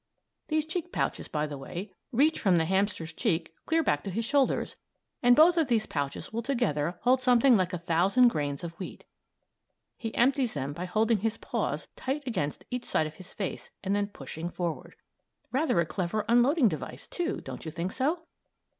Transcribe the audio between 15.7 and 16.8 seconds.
a clever unloading